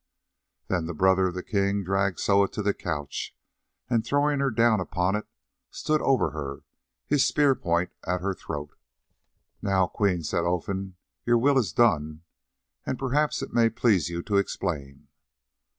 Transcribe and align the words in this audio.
Then 0.67 0.87
the 0.87 0.95
brother 0.95 1.27
of 1.27 1.35
the 1.35 1.43
king 1.43 1.83
dragged 1.83 2.19
Soa 2.19 2.47
to 2.53 2.63
the 2.63 2.73
couch, 2.73 3.37
and 3.87 4.03
throwing 4.03 4.39
her 4.39 4.49
down 4.49 4.79
upon 4.79 5.15
it 5.15 5.27
stood 5.69 6.01
over 6.01 6.31
her, 6.31 6.63
his 7.05 7.23
spear 7.23 7.53
point 7.53 7.91
at 8.07 8.19
her 8.21 8.33
throat. 8.33 8.75
"Now, 9.61 9.85
Queen," 9.85 10.23
said 10.23 10.41
Olfan, 10.43 10.95
"your 11.23 11.37
will 11.37 11.59
is 11.59 11.71
done, 11.71 12.23
and 12.83 12.97
perhaps 12.97 13.43
it 13.43 13.53
may 13.53 13.69
please 13.69 14.09
you 14.09 14.23
to 14.23 14.37
explain." 14.37 15.07